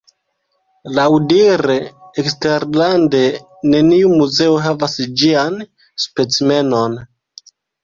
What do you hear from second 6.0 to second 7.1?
specimenon.